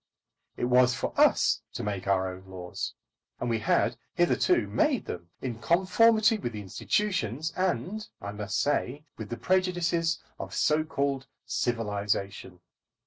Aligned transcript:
It 0.57 0.65
was 0.65 0.95
for 0.95 1.13
us 1.15 1.61
to 1.75 1.83
make 1.83 2.07
our 2.07 2.27
own 2.33 2.47
laws, 2.47 2.95
and 3.39 3.51
we 3.51 3.59
had 3.59 3.97
hitherto 4.15 4.65
made 4.65 5.05
them 5.05 5.29
in 5.43 5.59
conformity 5.59 6.39
with 6.39 6.53
the 6.53 6.61
institutions, 6.61 7.53
and, 7.55 8.07
I 8.19 8.31
must 8.31 8.59
say, 8.59 9.05
with 9.19 9.29
the 9.29 9.37
prejudices 9.37 10.17
of 10.39 10.55
so 10.55 10.83
called 10.83 11.27
civilisation. 11.45 12.61